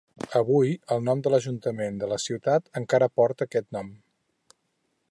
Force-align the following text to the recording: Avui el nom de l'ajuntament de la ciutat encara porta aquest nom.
Avui 0.37 0.71
el 0.95 1.03
nom 1.09 1.21
de 1.27 1.33
l'ajuntament 1.33 2.01
de 2.05 2.09
la 2.15 2.19
ciutat 2.25 2.73
encara 2.83 3.13
porta 3.21 3.51
aquest 3.51 3.71
nom. 3.79 3.95